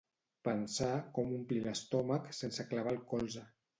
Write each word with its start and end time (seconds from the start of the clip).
Pensar 0.47 0.87
com 1.17 1.29
omplir 1.39 1.59
l'estómac 1.67 2.27
sense 2.41 2.67
clavar 2.73 2.95
el 2.99 3.03
colze 3.13 3.45